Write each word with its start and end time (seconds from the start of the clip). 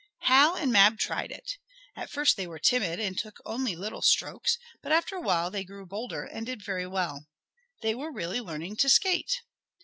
Hal 0.21 0.55
and 0.55 0.71
Mab 0.71 0.97
tried 0.97 1.29
it. 1.31 1.59
At 1.95 2.09
first 2.09 2.35
they 2.35 2.47
were 2.47 2.57
timid, 2.57 2.99
and 2.99 3.21
only 3.45 3.73
took 3.75 3.79
little 3.79 4.01
strokes, 4.01 4.57
but, 4.81 4.91
after 4.91 5.15
a 5.15 5.21
while, 5.21 5.51
they 5.51 5.63
grew 5.63 5.85
bolder, 5.85 6.23
and 6.23 6.43
did 6.43 6.65
very 6.65 6.87
well. 6.87 7.27
They 7.83 7.93
were 7.93 8.11
really 8.11 8.41
learning 8.41 8.77
to 8.77 8.89
skate. 8.89 9.43